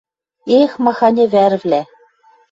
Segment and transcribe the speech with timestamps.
[0.59, 1.81] Эх, маханьы вӓрвлӓ!